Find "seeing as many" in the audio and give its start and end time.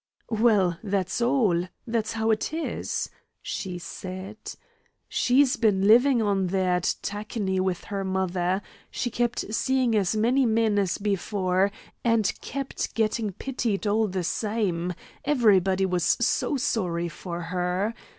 9.53-10.43